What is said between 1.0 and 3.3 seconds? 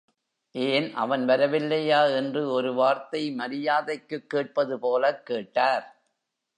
அவன் வரவில்லையா? என்று ஒரு வார்த்தை